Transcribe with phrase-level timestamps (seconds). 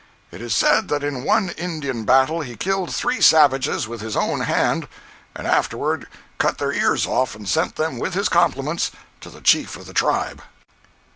[0.31, 4.39] It is said that in one Indian battle he killed three savages with his own
[4.39, 4.87] hand,
[5.35, 6.07] and afterward
[6.39, 9.93] cut their ears off and sent them, with his compliments, to the chief of the
[9.93, 10.41] tribe.